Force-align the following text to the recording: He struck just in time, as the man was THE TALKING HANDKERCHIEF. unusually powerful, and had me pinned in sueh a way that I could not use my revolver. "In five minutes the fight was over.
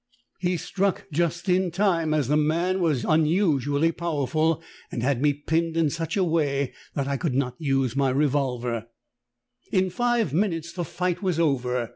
He 0.39 0.57
struck 0.57 1.05
just 1.13 1.47
in 1.47 1.69
time, 1.69 2.11
as 2.11 2.27
the 2.27 2.35
man 2.35 2.79
was 2.79 3.03
THE 3.03 3.07
TALKING 3.07 3.25
HANDKERCHIEF. 3.25 3.31
unusually 3.43 3.91
powerful, 3.91 4.63
and 4.91 5.03
had 5.03 5.21
me 5.21 5.31
pinned 5.33 5.77
in 5.77 5.89
sueh 5.89 6.17
a 6.17 6.23
way 6.23 6.73
that 6.95 7.07
I 7.07 7.17
could 7.17 7.35
not 7.35 7.53
use 7.59 7.95
my 7.95 8.09
revolver. 8.09 8.87
"In 9.71 9.91
five 9.91 10.33
minutes 10.33 10.73
the 10.73 10.85
fight 10.85 11.21
was 11.21 11.39
over. 11.39 11.89